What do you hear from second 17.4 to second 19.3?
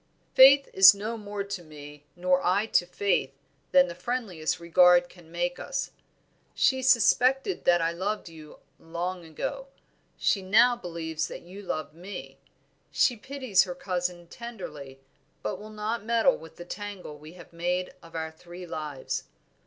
made of our three lives.